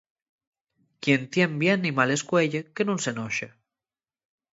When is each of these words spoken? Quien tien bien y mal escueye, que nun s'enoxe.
Quien 0.99 1.29
tien 1.29 1.59
bien 1.59 1.85
y 1.89 1.91
mal 1.99 2.11
escueye, 2.15 2.61
que 2.75 2.83
nun 2.85 2.99
s'enoxe. 3.03 3.47